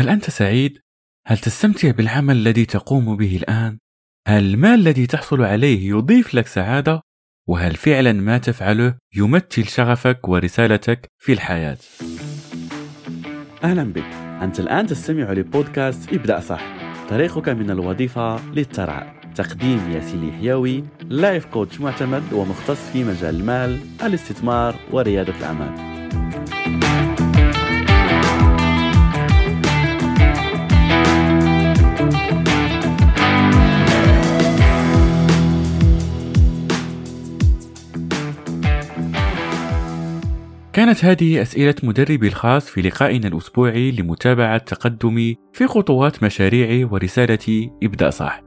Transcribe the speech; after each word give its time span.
هل 0.00 0.08
أنت 0.08 0.30
سعيد؟ 0.30 0.78
هل 1.26 1.38
تستمتع 1.38 1.90
بالعمل 1.90 2.36
الذي 2.36 2.64
تقوم 2.64 3.16
به 3.16 3.36
الآن؟ 3.36 3.78
هل 4.28 4.44
المال 4.44 4.74
الذي 4.74 5.06
تحصل 5.06 5.42
عليه 5.42 5.88
يضيف 5.88 6.34
لك 6.34 6.46
سعادة؟ 6.46 7.00
وهل 7.48 7.76
فعلا 7.76 8.12
ما 8.12 8.38
تفعله 8.38 8.94
يمثل 9.16 9.64
شغفك 9.64 10.28
ورسالتك 10.28 11.10
في 11.18 11.32
الحياة؟ 11.32 11.76
أهلا 13.64 13.92
بك 13.92 14.04
أنت 14.42 14.60
الآن 14.60 14.86
تستمع 14.86 15.32
لبودكاست 15.32 16.12
إبدأ 16.12 16.40
صح 16.40 16.62
طريقك 17.08 17.48
من 17.48 17.70
الوظيفة 17.70 18.52
للثراء 18.52 19.20
تقديم 19.34 19.90
ياسين 19.90 20.28
الحيوي 20.28 20.84
لايف 21.02 21.46
كوتش 21.46 21.80
معتمد 21.80 22.32
ومختص 22.32 22.90
في 22.92 23.04
مجال 23.04 23.34
المال 23.34 23.80
الاستثمار 24.02 24.76
وريادة 24.92 25.38
الأعمال 25.38 25.89
كانت 40.72 41.04
هذه 41.04 41.42
أسئلة 41.42 41.74
مدربي 41.82 42.28
الخاص 42.28 42.68
في 42.68 42.82
لقائنا 42.82 43.28
الأسبوعي 43.28 43.90
لمتابعة 43.90 44.58
تقدمي 44.58 45.36
في 45.52 45.66
خطوات 45.66 46.22
مشاريعي 46.22 46.84
ورسالتي 46.84 47.70
ابدأ 47.82 48.10
صح. 48.10 48.42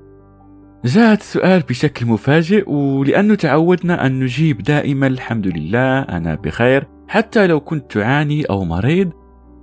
جاءت 0.86 1.20
السؤال 1.20 1.62
بشكل 1.62 2.06
مفاجئ 2.06 2.70
ولأنه 2.70 3.36
تعودنا 3.36 4.06
أن 4.06 4.20
نجيب 4.20 4.62
دائما 4.62 5.08
الحمد 5.08 5.48
لله 5.48 6.00
أنا 6.00 6.36
بخير 6.36 6.88
حتى 7.08 7.48
لو 7.48 7.60
كنت 7.60 7.92
تعاني 7.92 8.44
أو 8.46 8.66
مريض 8.66 9.12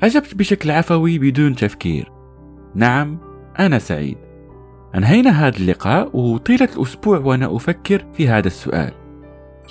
أجبت 0.02 0.34
بشكل 0.34 0.70
عفوي 0.70 1.18
بدون 1.18 1.54
تفكير. 1.56 2.12
نعم 2.74 3.18
أنا 3.59 3.79
سعيد. 3.79 4.18
أنهينا 4.95 5.30
هذا 5.30 5.56
اللقاء 5.56 6.16
وطيلة 6.16 6.68
الأسبوع 6.76 7.18
وأنا 7.18 7.57
أفكر 7.57 8.07
في 8.15 8.29
هذا 8.29 8.46
السؤال. 8.46 8.92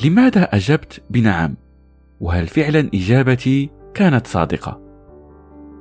لماذا 0.05 0.43
أجبت 0.43 1.01
بنعم؟ 1.09 1.55
وهل 2.19 2.47
فعلا 2.47 2.89
إجابتي 2.93 3.69
كانت 3.93 4.27
صادقة؟ 4.27 4.81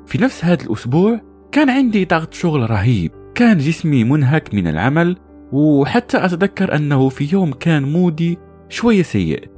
في 0.07 0.19
نفس 0.23 0.45
هذا 0.45 0.65
الأسبوع 0.65 1.21
كان 1.53 1.71
عندي 1.71 2.05
ضغط 2.05 2.35
شغل 2.35 2.71
رهيب. 2.71 3.13
كان 3.35 3.59
جسمي 3.59 4.05
منهك 4.05 4.55
من 4.55 4.67
العمل 4.67 5.17
وحتى 5.53 6.25
أتذكر 6.25 6.77
أنه 6.77 7.09
في 7.09 7.29
يوم 7.33 7.53
كان 7.53 7.83
مودي 7.83 8.39
شوية 8.69 9.03
سيء. 9.03 9.49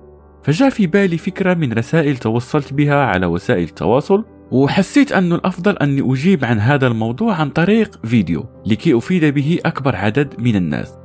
فجاء 0.42 0.70
في 0.70 0.86
بالي 0.86 1.18
فكرة 1.18 1.54
من 1.54 1.72
رسائل 1.72 2.16
توصلت 2.16 2.72
بها 2.72 3.04
على 3.04 3.26
وسائل 3.26 3.62
التواصل 3.62 4.24
وحسيت 4.50 5.12
أنه 5.12 5.34
الأفضل 5.34 5.76
أني 5.76 6.12
أجيب 6.12 6.44
عن 6.44 6.58
هذا 6.58 6.86
الموضوع 6.86 7.34
عن 7.34 7.50
طريق 7.50 8.06
فيديو 8.06 8.46
لكي 8.66 8.96
أفيد 8.96 9.24
به 9.24 9.58
أكبر 9.64 9.96
عدد 9.96 10.34
من 10.38 10.56
الناس. 10.56 10.98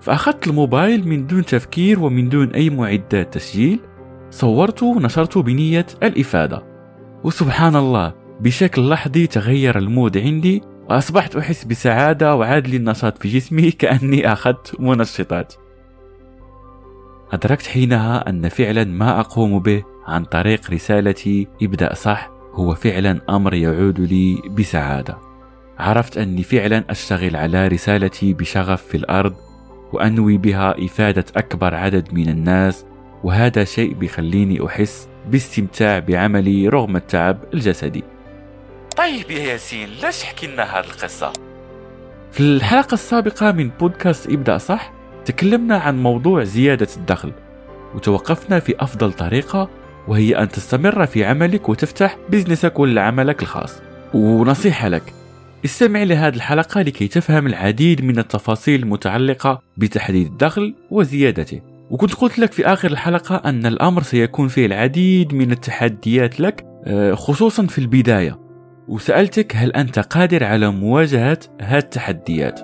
فأخذت 0.00 0.46
الموبايل 0.46 1.08
من 1.08 1.26
دون 1.26 1.44
تفكير 1.44 2.00
ومن 2.00 2.28
دون 2.28 2.50
أي 2.50 2.70
معدات 2.70 3.34
تسجيل 3.34 3.80
صورت 4.34 4.82
ونشرت 4.82 5.38
بنية 5.38 5.86
الإفادة. 6.02 6.62
وسبحان 7.24 7.76
الله 7.76 8.14
بشكل 8.40 8.88
لحظي 8.88 9.26
تغير 9.26 9.78
المود 9.78 10.18
عندي 10.18 10.62
وأصبحت 10.90 11.36
أحس 11.36 11.64
بسعادة 11.64 12.34
وعاد 12.34 12.68
لي 12.68 12.76
النشاط 12.76 13.18
في 13.18 13.28
جسمي 13.28 13.70
كأني 13.80 14.32
أخذت 14.32 14.80
منشطات. 14.80 15.54
أدركت 17.32 17.66
حينها 17.66 18.28
أن 18.28 18.48
فعلا 18.48 18.84
ما 18.84 19.20
أقوم 19.20 19.58
به 19.58 19.84
عن 20.06 20.24
طريق 20.24 20.70
رسالتي 20.70 21.48
ابدأ 21.62 21.94
صح 21.94 22.30
هو 22.54 22.74
فعلا 22.74 23.20
أمر 23.28 23.54
يعود 23.54 24.00
لي 24.00 24.42
بسعادة. 24.58 25.18
عرفت 25.78 26.18
أني 26.18 26.42
فعلا 26.42 26.84
أشتغل 26.90 27.36
على 27.36 27.68
رسالتي 27.68 28.32
بشغف 28.32 28.82
في 28.82 28.96
الأرض 28.96 29.34
وأنوي 29.92 30.36
بها 30.36 30.84
إفادة 30.84 31.24
أكبر 31.36 31.74
عدد 31.74 32.14
من 32.14 32.28
الناس 32.28 32.84
وهذا 33.24 33.64
شيء 33.64 33.94
بيخليني 33.94 34.66
أحس 34.66 35.08
باستمتاع 35.30 35.98
بعملي 35.98 36.68
رغم 36.68 36.96
التعب 36.96 37.38
الجسدي. 37.54 38.04
طيب 38.96 39.30
يا 39.30 39.38
ياسين 39.38 39.88
ليش 40.02 40.22
حكي 40.24 40.46
لنا 40.46 40.62
هذه 40.62 40.84
القصة؟ 40.84 41.32
في 42.32 42.40
الحلقة 42.40 42.94
السابقة 42.94 43.52
من 43.52 43.70
بودكاست 43.80 44.30
ابدأ 44.30 44.58
صح؟ 44.58 44.92
تكلمنا 45.24 45.76
عن 45.76 46.02
موضوع 46.02 46.44
زيادة 46.44 46.88
الدخل 46.96 47.32
وتوقفنا 47.94 48.60
في 48.60 48.74
أفضل 48.80 49.12
طريقة 49.12 49.68
وهي 50.08 50.38
أن 50.38 50.48
تستمر 50.48 51.06
في 51.06 51.24
عملك 51.24 51.68
وتفتح 51.68 52.16
بزنسك 52.30 52.78
ولا 52.78 53.02
عملك 53.02 53.42
الخاص. 53.42 53.82
ونصيحة 54.14 54.88
لك 54.88 55.12
استمع 55.64 56.02
لهذه 56.02 56.34
الحلقة 56.34 56.82
لكي 56.82 57.08
تفهم 57.08 57.46
العديد 57.46 58.04
من 58.04 58.18
التفاصيل 58.18 58.82
المتعلقة 58.82 59.62
بتحديد 59.76 60.26
الدخل 60.26 60.74
وزيادته. 60.90 61.73
وكنت 61.94 62.14
قلت 62.14 62.38
لك 62.38 62.52
في 62.52 62.66
آخر 62.66 62.90
الحلقة 62.90 63.36
أن 63.36 63.66
الأمر 63.66 64.02
سيكون 64.02 64.48
فيه 64.48 64.66
العديد 64.66 65.34
من 65.34 65.52
التحديات 65.52 66.40
لك 66.40 66.64
آه، 66.86 67.14
خصوصا 67.14 67.66
في 67.66 67.78
البداية. 67.78 68.40
وسألتك 68.88 69.56
هل 69.56 69.72
أنت 69.72 69.98
قادر 69.98 70.44
على 70.44 70.70
مواجهة 70.70 71.38
هذه 71.60 71.78
التحديات 71.78 72.58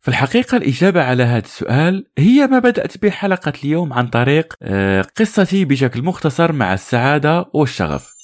في 0.00 0.08
الحقيقة 0.08 0.56
الإجابة 0.56 1.02
على 1.02 1.22
هذا 1.22 1.44
السؤال 1.44 2.06
هي 2.18 2.46
ما 2.46 2.58
بدأت 2.58 3.02
به 3.02 3.10
حلقة 3.10 3.52
اليوم 3.64 3.92
عن 3.92 4.06
طريق 4.06 4.54
آه، 4.62 5.04
قصتي 5.16 5.64
بشكل 5.64 6.02
مختصر 6.02 6.52
مع 6.52 6.74
السعادة 6.74 7.50
والشغف. 7.54 8.16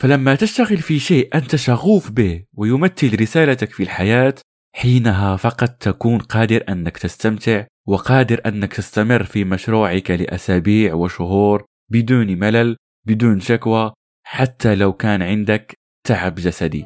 فلما 0.00 0.34
تشتغل 0.34 0.76
في 0.76 0.98
شيء 0.98 1.28
أنت 1.34 1.56
شغوف 1.56 2.10
به 2.10 2.44
ويمثل 2.54 3.20
رسالتك 3.20 3.72
في 3.72 3.82
الحياة 3.82 4.34
حينها 4.78 5.36
فقط 5.36 5.68
تكون 5.68 6.18
قادر 6.18 6.64
أنك 6.68 6.98
تستمتع 6.98 7.64
وقادر 7.86 8.40
أنك 8.46 8.72
تستمر 8.72 9.24
في 9.24 9.44
مشروعك 9.44 10.10
لأسابيع 10.10 10.94
وشهور 10.94 11.64
بدون 11.90 12.26
ملل 12.26 12.76
بدون 13.06 13.40
شكوى 13.40 13.92
حتى 14.26 14.74
لو 14.74 14.92
كان 14.92 15.22
عندك 15.22 15.74
تعب 16.06 16.34
جسدي. 16.34 16.84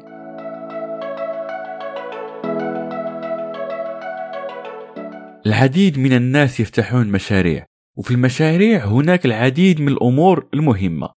العديد 5.45 5.99
من 5.99 6.13
الناس 6.13 6.59
يفتحون 6.59 7.07
مشاريع 7.07 7.65
وفي 7.97 8.11
المشاريع 8.11 8.85
هناك 8.85 9.25
العديد 9.25 9.81
من 9.81 9.87
الأمور 9.87 10.49
المهمة 10.53 11.09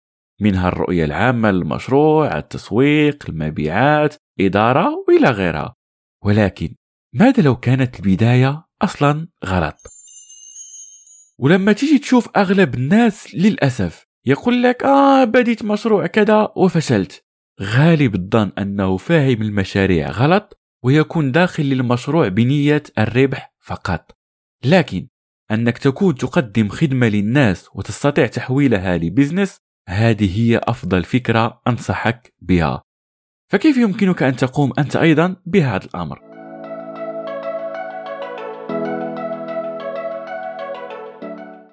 منها 0.42 0.68
الرؤية 0.68 1.06
العامة 1.06 1.52
للمشروع 1.52 2.38
التسويق 2.38 3.26
المبيعات 3.30 4.16
إدارة 4.40 5.06
وإلى 5.08 5.30
غيرها. 5.30 5.75
ولكن 6.26 6.76
ماذا 7.14 7.44
لو 7.44 7.56
كانت 7.56 8.00
البداية 8.00 8.66
أصلا 8.82 9.28
غلط؟ 9.46 9.76
ولما 11.40 11.74
تيجي 11.74 12.00
تشوف 12.00 12.30
أغلب 12.38 12.76
الناس 12.76 13.36
للأسف 13.36 14.06
يقول 14.26 14.64
لك 14.64 14.84
آه 14.84 15.24
بديت 15.24 15.64
مشروع 15.66 16.08
كذا 16.08 16.52
وفشلت. 16.56 17.26
غالب 17.62 18.16
الظن 18.16 18.52
أنه 18.58 18.98
فاهم 18.98 19.42
المشاريع 19.42 20.10
غلط 20.10 20.62
ويكون 20.84 21.32
داخل 21.32 21.64
للمشروع 21.64 22.28
بنية 22.28 22.84
الربح 22.98 23.54
فقط. 23.60 24.12
لكن 24.66 25.08
أنك 25.52 25.78
تكون 25.78 26.16
تقدم 26.16 26.70
خدمة 26.70 27.08
للناس 27.08 27.70
وتستطيع 27.76 28.28
تحويلها 28.28 28.98
لبزنس 28.98 29.60
هذه 29.90 30.40
هي 30.40 30.62
أفضل 30.64 31.04
فكرة 31.04 31.62
أنصحك 31.68 32.34
بها. 32.40 32.84
فكيف 33.48 33.78
يمكنك 33.78 34.24
أن 34.24 34.36
تقوم 34.36 34.74
أنت 34.78 34.96
أيضا 34.96 35.36
بهذا 35.46 35.86
الأمر؟ 35.86 36.20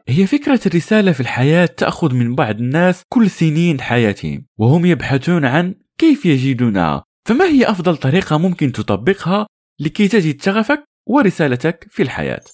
هي 0.08 0.26
فكرة 0.26 0.60
الرسالة 0.66 1.12
في 1.12 1.20
الحياة 1.20 1.66
تأخذ 1.66 2.14
من 2.14 2.34
بعض 2.34 2.60
الناس 2.60 3.02
كل 3.08 3.30
سنين 3.30 3.80
حياتهم 3.80 4.46
وهم 4.58 4.86
يبحثون 4.86 5.44
عن 5.44 5.74
كيف 5.98 6.26
يجدونها 6.26 7.04
فما 7.28 7.44
هي 7.44 7.70
أفضل 7.70 7.96
طريقة 7.96 8.38
ممكن 8.38 8.72
تطبقها 8.72 9.46
لكي 9.80 10.08
تجد 10.08 10.42
شغفك 10.42 10.84
ورسالتك 11.08 11.86
في 11.90 12.02
الحياة 12.02 12.44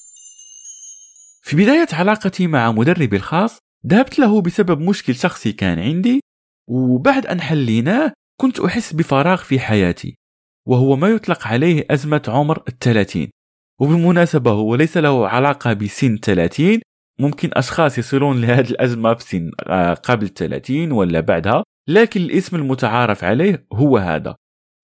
في 1.43 1.57
بداية 1.57 1.87
علاقتي 1.93 2.47
مع 2.47 2.73
مدربي 2.73 3.17
الخاص 3.17 3.59
ذهبت 3.87 4.19
له 4.19 4.43
بسبب 4.43 4.81
مشكل 4.81 5.15
شخصي 5.15 5.53
كان 5.53 5.79
عندي 5.79 6.21
وبعد 6.69 7.27
أن 7.27 7.41
حليناه 7.41 8.13
كنت 8.41 8.61
أحس 8.61 8.93
بفراغ 8.93 9.37
في 9.37 9.61
حياتي 9.61 10.19
وهو 10.69 10.97
ما 10.97 11.09
يطلق 11.09 11.47
عليه 11.47 11.87
أزمة 11.91 12.23
عمر 12.29 12.63
الثلاثين. 12.69 13.31
وبالمناسبة 13.81 14.51
هو 14.51 14.75
ليس 14.75 14.97
له 14.97 15.29
علاقة 15.29 15.73
بسن 15.73 16.17
30 16.17 16.81
ممكن 17.21 17.51
أشخاص 17.53 17.99
يصلون 17.99 18.41
لهذه 18.41 18.71
الأزمة 18.71 19.15
في 19.15 19.25
سن 19.25 19.51
آه، 19.67 19.95
قبل 19.95 20.29
30 20.29 20.93
ولا 20.93 21.21
بعدها 21.21 21.65
لكن 21.89 22.21
الاسم 22.21 22.57
المتعارف 22.57 23.25
عليه 23.25 23.67
هو 23.73 23.99
هذا. 23.99 24.37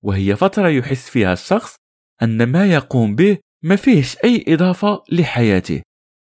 وهي 0.05 0.37
فترة 0.37 0.69
يحس 0.69 1.11
فيها 1.11 1.33
الشخص 1.33 1.77
أن 2.23 2.47
ما 2.47 2.67
يقوم 2.67 3.15
به 3.15 3.39
ما 3.65 3.77
فيهش 3.77 4.17
أي 4.25 4.45
إضافة 4.49 5.03
لحياته. 5.13 5.83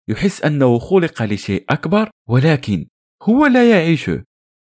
يحس 0.08 0.42
أنه 0.42 0.78
خلق 0.78 1.22
لشيء 1.22 1.64
أكبر 1.70 2.10
ولكن 2.28 2.86
هو 3.22 3.46
لا 3.46 3.70
يعيشه. 3.70 4.24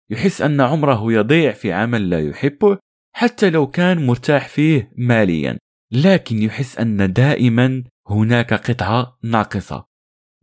يحس 0.09 0.41
أن 0.41 0.61
عمره 0.61 1.13
يضيع 1.13 1.51
في 1.51 1.73
عمل 1.73 2.09
لا 2.09 2.19
يحبه 2.19 2.77
حتى 3.15 3.49
لو 3.49 3.67
كان 3.67 4.05
مرتاح 4.05 4.47
فيه 4.47 4.91
ماليا. 4.97 5.57
لكن 5.91 6.41
يحس 6.41 6.77
أن 6.77 7.13
دائما 7.13 7.83
هناك 8.09 8.53
قطعة 8.53 9.17
ناقصة. 9.23 9.85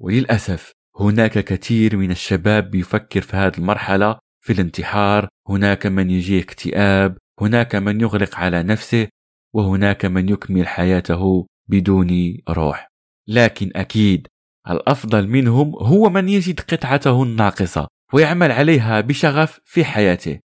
وللأسف 0.00 0.72
هناك 1.00 1.38
كثير 1.38 1.96
من 1.96 2.10
الشباب 2.10 2.74
يفكر 2.74 3.20
في 3.20 3.36
هذه 3.36 3.58
المرحلة 3.58 4.18
في 4.44 4.52
الانتحار 4.52 5.28
هناك 5.48 5.86
من 5.86 6.10
يجيه 6.10 6.42
اكتئاب 6.42 7.18
هناك 7.40 7.74
من 7.74 8.00
يغلق 8.00 8.36
على 8.36 8.62
نفسه 8.62 9.08
وهناك 9.54 10.04
من 10.04 10.28
يكمل 10.28 10.68
حياته 10.68 11.46
بدون 11.68 12.36
روح. 12.48 12.88
لكن 13.28 13.70
أكيد 13.76 14.28
الأفضل 14.70 15.28
منهم 15.28 15.74
هو 15.76 16.10
من 16.10 16.28
يجد 16.28 16.60
قطعته 16.60 17.22
الناقصة. 17.22 17.88
ويعمل 18.12 18.52
عليها 18.52 19.00
بشغف 19.00 19.60
في 19.64 19.84
حياته. 19.84 20.40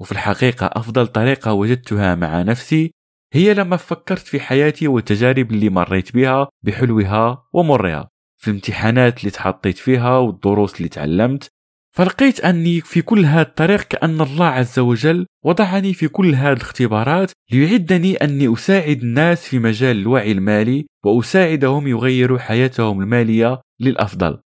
وفي 0.00 0.12
الحقيقة 0.12 0.66
أفضل 0.72 1.06
طريقة 1.06 1.52
وجدتها 1.52 2.14
مع 2.14 2.42
نفسي 2.42 2.92
هي 3.32 3.54
لما 3.54 3.76
فكرت 3.76 4.26
في 4.26 4.40
حياتي 4.40 4.88
والتجارب 4.88 5.50
اللي 5.50 5.68
مريت 5.68 6.14
بها 6.14 6.48
بحلوها 6.62 7.44
ومرها. 7.52 8.08
في 8.36 8.48
الامتحانات 8.48 9.20
اللي 9.20 9.30
تحطيت 9.30 9.78
فيها 9.78 10.18
والدروس 10.18 10.76
اللي 10.76 10.88
تعلمت 10.88 11.48
فلقيت 11.96 12.40
أني 12.40 12.80
في 12.80 13.02
كل 13.02 13.24
هذا 13.24 13.42
الطريق 13.42 13.82
كأن 13.82 14.20
الله 14.20 14.46
عز 14.46 14.78
وجل 14.78 15.26
وضعني 15.44 15.94
في 15.94 16.08
كل 16.08 16.34
هذه 16.34 16.52
الاختبارات 16.52 17.32
ليعدني 17.52 18.16
أني 18.16 18.52
أساعد 18.52 19.02
الناس 19.02 19.48
في 19.48 19.58
مجال 19.58 19.96
الوعي 19.96 20.32
المالي 20.32 20.86
وأساعدهم 21.04 21.88
يغيروا 21.88 22.38
حياتهم 22.38 23.00
المالية 23.00 23.60
للأفضل. 23.80 24.38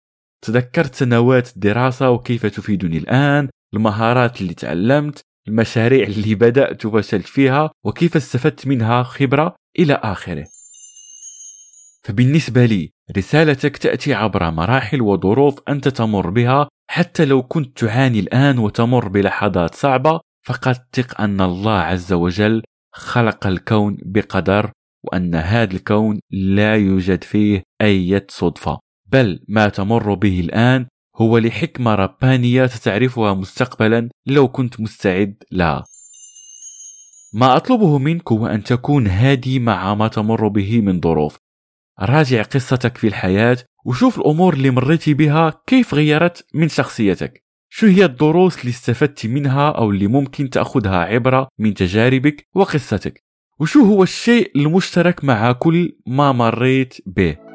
تذكرت 0.41 0.95
سنوات 0.95 1.55
الدراسة 1.55 2.09
وكيف 2.09 2.45
تفيدني 2.45 2.97
الآن 2.97 3.49
المهارات 3.73 4.41
اللي 4.41 4.53
تعلمت 4.53 5.21
المشاريع 5.47 6.07
اللي 6.07 6.35
بدأت 6.35 6.85
وفشلت 6.85 7.25
فيها 7.25 7.71
وكيف 7.85 8.15
استفدت 8.15 8.67
منها 8.67 9.03
خبرة 9.03 9.55
إلى 9.79 9.93
آخره. 9.93 10.45
فبالنسبة 12.03 12.65
لي 12.65 12.91
رسالتك 13.17 13.77
تأتي 13.77 14.13
عبر 14.13 14.51
مراحل 14.51 15.01
وظروف 15.01 15.59
أنت 15.69 15.87
تمر 15.87 16.29
بها 16.29 16.67
حتى 16.91 17.25
لو 17.25 17.43
كنت 17.43 17.77
تعاني 17.79 18.19
الآن 18.19 18.59
وتمر 18.59 19.07
بلحظات 19.07 19.75
صعبة 19.75 20.19
فقد 20.45 20.75
ثق 20.93 21.21
أن 21.21 21.41
الله 21.41 21.79
عز 21.79 22.13
وجل 22.13 22.63
خلق 22.93 23.47
الكون 23.47 23.97
بقدر 24.01 24.71
وأن 25.03 25.35
هذا 25.35 25.73
الكون 25.73 26.19
لا 26.31 26.75
يوجد 26.75 27.23
فيه 27.23 27.63
أي 27.81 28.25
صدفة. 28.29 28.79
بل 29.11 29.39
ما 29.47 29.69
تمر 29.69 30.13
به 30.13 30.39
الآن 30.39 30.87
هو 31.15 31.37
لحكمة 31.37 31.95
ربانية 31.95 32.65
ستعرفها 32.65 33.33
مستقبلا 33.33 34.09
لو 34.25 34.47
كنت 34.47 34.79
مستعد 34.79 35.43
لها 35.51 35.83
ما 37.33 37.55
أطلبه 37.55 37.97
منك 37.97 38.31
هو 38.31 38.47
أن 38.47 38.63
تكون 38.63 39.07
هادي 39.07 39.59
مع 39.59 39.95
ما 39.95 40.07
تمر 40.07 40.47
به 40.47 40.81
من 40.81 41.01
ظروف. 41.01 41.37
راجع 41.99 42.41
قصتك 42.41 42.97
في 42.97 43.07
الحياة 43.07 43.57
وشوف 43.85 44.19
الأمور 44.19 44.53
اللي 44.53 44.71
مريتي 44.71 45.13
بها 45.13 45.61
كيف 45.67 45.93
غيرت 45.93 46.45
من 46.53 46.67
شخصيتك. 46.67 47.43
شو 47.69 47.87
هي 47.87 48.05
الدروس 48.05 48.59
اللي 48.59 48.69
استفدت 48.69 49.25
منها 49.25 49.69
أو 49.69 49.91
اللي 49.91 50.07
ممكن 50.07 50.49
تأخذها 50.49 50.97
عبرة 50.97 51.47
من 51.59 51.73
تجاربك 51.73 52.47
وقصتك؟ 52.55 53.23
وشو 53.59 53.85
هو 53.85 54.03
الشيء 54.03 54.51
المشترك 54.55 55.23
مع 55.23 55.51
كل 55.51 55.97
ما 56.07 56.31
مريت 56.31 56.97
به؟ 57.05 57.48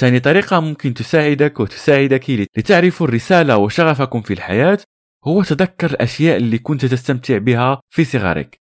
ثاني 0.00 0.20
طريقة 0.20 0.60
ممكن 0.60 0.94
تساعدك 0.94 1.60
وتساعدك 1.60 2.30
لتعرفوا 2.30 3.06
الرسالة 3.06 3.56
وشغفكم 3.56 4.20
في 4.20 4.32
الحياة 4.32 4.78
هو 5.24 5.42
تذكر 5.42 5.90
الأشياء 5.90 6.36
اللي 6.36 6.58
كنت 6.58 6.86
تستمتع 6.86 7.38
بها 7.38 7.80
في 7.88 8.04
صغرك 8.04 8.60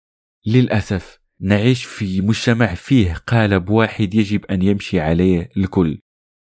للأسف 0.47 1.19
نعيش 1.41 1.85
في 1.85 2.21
مجتمع 2.21 2.73
فيه 2.73 3.13
قالب 3.27 3.69
واحد 3.69 4.13
يجب 4.13 4.45
أن 4.45 4.61
يمشي 4.61 4.99
عليه 4.99 5.49
الكل 5.57 5.99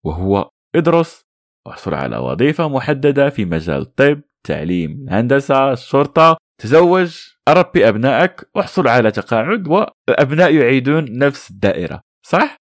وهو 0.03 0.49
إدرس 0.75 1.21
واحصل 1.67 1.93
على 1.93 2.17
وظيفة 2.17 2.67
محددة 2.69 3.29
في 3.29 3.45
مجال 3.45 3.81
الطب 3.81 4.21
تعليم 4.47 4.91
الهندسة 4.91 5.71
الشرطة 5.71 6.37
تزوج 6.61 7.17
أربي 7.47 7.89
أبنائك 7.89 8.49
واحصل 8.55 8.87
على 8.87 9.11
تقاعد 9.11 9.67
والأبناء 9.67 10.55
يعيدون 10.55 11.17
نفس 11.17 11.51
الدائرة 11.51 12.01
صح؟ 12.25 12.57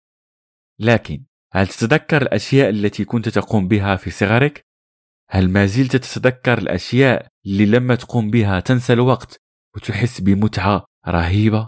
لكن 0.81 1.25
هل 1.55 1.67
تتذكر 1.67 2.23
الأشياء 2.23 2.71
التي 2.71 3.05
كنت 3.05 3.29
تقوم 3.29 3.69
بها 3.69 3.97
في 3.97 4.11
صغرك؟ 4.11 4.65
هل 5.31 5.51
ما 5.51 5.67
زلت 5.67 5.97
تتذكر 5.97 6.59
الأشياء 6.59 7.27
اللي 7.47 7.67
لما 7.67 7.95
تقوم 7.95 8.31
بها 8.31 8.61
تنسى 8.61 8.93
الوقت 8.93 9.37
وتحس 9.77 10.21
بمتعة 10.21 10.85
رهيبة؟ 11.09 11.67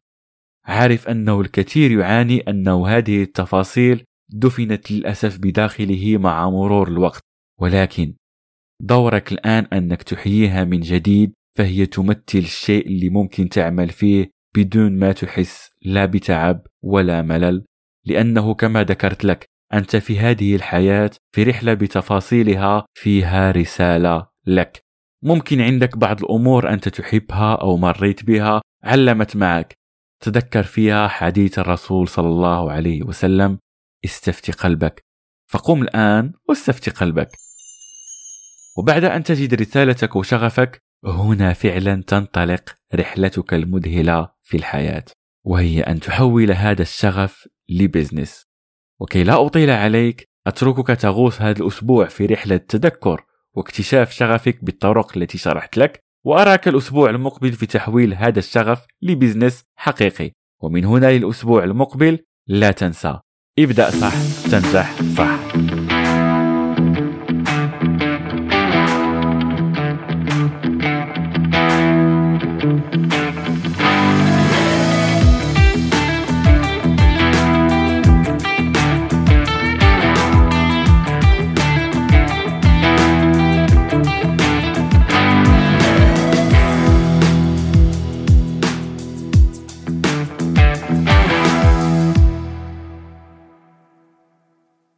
عارف 0.64 1.08
أنه 1.08 1.40
الكثير 1.40 1.90
يعاني 1.90 2.40
أنه 2.40 2.88
هذه 2.88 3.22
التفاصيل 3.22 4.04
دفنت 4.28 4.90
للأسف 4.90 5.38
بداخله 5.38 6.18
مع 6.18 6.50
مرور 6.50 6.88
الوقت 6.88 7.22
ولكن 7.60 8.14
دورك 8.82 9.32
الآن 9.32 9.64
أنك 9.64 10.02
تحييها 10.02 10.64
من 10.64 10.80
جديد 10.80 11.32
فهي 11.58 11.86
تمثل 11.86 12.22
الشيء 12.34 12.86
اللي 12.86 13.08
ممكن 13.08 13.48
تعمل 13.48 13.88
فيه 13.88 14.30
بدون 14.56 14.98
ما 14.98 15.12
تحس 15.12 15.70
لا 15.82 16.04
بتعب 16.06 16.66
ولا 16.82 17.22
ملل 17.22 17.64
لأنه 18.04 18.54
كما 18.54 18.84
ذكرت 18.84 19.24
لك 19.24 19.55
أنت 19.74 19.96
في 19.96 20.18
هذه 20.18 20.56
الحياة 20.56 21.10
في 21.32 21.42
رحلة 21.42 21.74
بتفاصيلها 21.74 22.86
فيها 22.94 23.50
رسالة 23.50 24.26
لك. 24.46 24.84
ممكن 25.22 25.60
عندك 25.60 25.96
بعض 25.96 26.24
الأمور 26.24 26.72
أنت 26.72 26.88
تحبها 26.88 27.54
أو 27.54 27.76
مريت 27.76 28.24
بها 28.24 28.62
علمت 28.84 29.36
معك. 29.36 29.74
تذكر 30.20 30.62
فيها 30.62 31.08
حديث 31.08 31.58
الرسول 31.58 32.08
صلى 32.08 32.28
الله 32.28 32.72
عليه 32.72 33.02
وسلم 33.02 33.58
استفتي 34.04 34.52
قلبك. 34.52 35.04
فقم 35.50 35.82
الآن 35.82 36.32
واستفتي 36.48 36.90
قلبك. 36.90 37.28
وبعد 38.78 39.04
أن 39.04 39.22
تجد 39.24 39.54
رسالتك 39.54 40.16
وشغفك 40.16 40.82
هنا 41.04 41.52
فعلا 41.52 42.02
تنطلق 42.02 42.74
رحلتك 42.94 43.54
المذهلة 43.54 44.28
في 44.42 44.56
الحياة 44.56 45.04
وهي 45.44 45.80
أن 45.80 46.00
تحول 46.00 46.52
هذا 46.52 46.82
الشغف 46.82 47.48
لبزنس. 47.68 48.46
وكي 49.00 49.24
لا 49.24 49.46
أطيل 49.46 49.70
عليك 49.70 50.28
أتركك 50.46 50.86
تغوص 50.86 51.42
هذا 51.42 51.60
الأسبوع 51.60 52.06
في 52.06 52.26
رحلة 52.26 52.56
تذكر 52.56 53.24
واكتشاف 53.54 54.10
شغفك 54.10 54.64
بالطرق 54.64 55.16
التي 55.16 55.38
شرحت 55.38 55.78
لك 55.78 56.00
وأراك 56.24 56.68
الأسبوع 56.68 57.10
المقبل 57.10 57.52
في 57.52 57.66
تحويل 57.66 58.14
هذا 58.14 58.38
الشغف 58.38 58.86
لبزنس 59.02 59.64
حقيقي. 59.76 60.32
ومن 60.62 60.84
هنا 60.84 61.18
للأسبوع 61.18 61.64
المقبل 61.64 62.18
لا 62.46 62.70
تنسى. 62.70 63.18
ابدأ 63.58 63.90
صح 63.90 64.14
تنجح 64.50 65.02
صح. 65.16 65.85